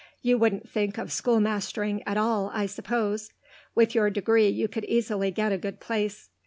[0.23, 3.29] You wouldn't think of schoolmastering at all, I suppose?
[3.75, 6.29] With your degree you could easily get a good place."